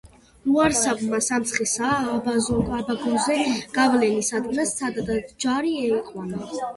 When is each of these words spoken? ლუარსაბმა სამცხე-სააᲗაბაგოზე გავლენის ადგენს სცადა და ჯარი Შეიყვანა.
ლუარსაბმა 0.45 1.17
სამცხე-სააᲗაბაგოზე 1.25 3.35
გავლენის 3.75 4.31
ადგენს 4.39 4.73
სცადა 4.73 5.05
და 5.11 5.19
ჯარი 5.47 5.75
Შეიყვანა. 5.83 6.41